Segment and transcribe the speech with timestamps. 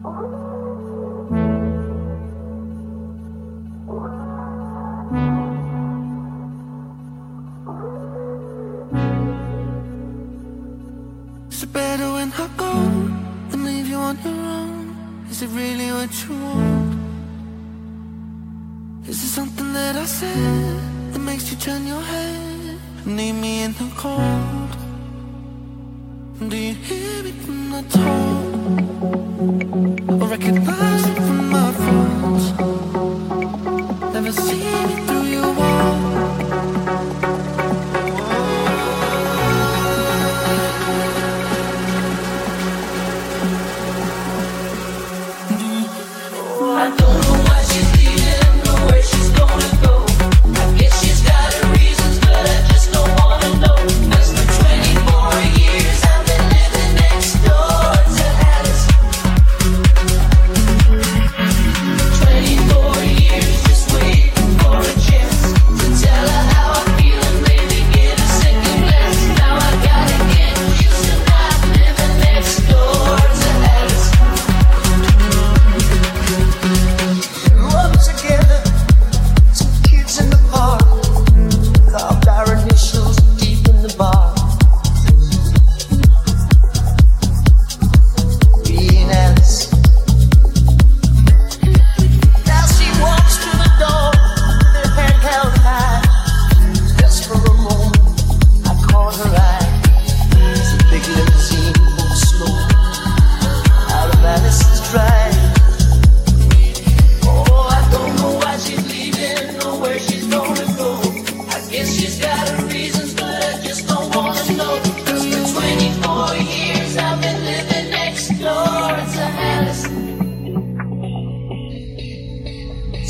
[0.00, 0.06] Is
[11.64, 12.72] it better when I go
[13.52, 15.26] and leave you on your own?
[15.28, 16.94] Is it really what you want?
[19.06, 23.64] Is it something that I said that makes you turn your head and leave me
[23.64, 24.70] in the cold?
[26.48, 28.29] Do you hear me from the top?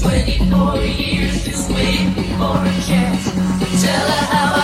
[0.00, 3.32] 24 years just waiting for a chance.
[3.82, 4.55] Tell her how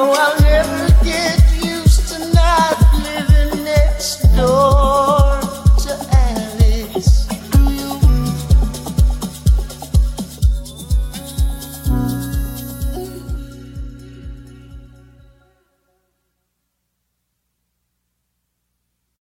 [0.00, 0.87] I'll never